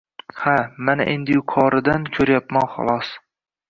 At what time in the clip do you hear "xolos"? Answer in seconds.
2.77-3.19